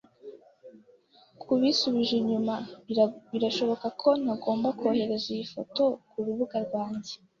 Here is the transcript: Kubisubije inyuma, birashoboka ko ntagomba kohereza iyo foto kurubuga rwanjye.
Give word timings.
Kubisubije 1.41 2.13
inyuma, 2.21 2.53
birashoboka 3.33 3.87
ko 4.01 4.09
ntagomba 4.21 4.67
kohereza 4.79 5.27
iyo 5.35 5.45
foto 5.53 5.83
kurubuga 6.09 6.57
rwanjye. 6.65 7.13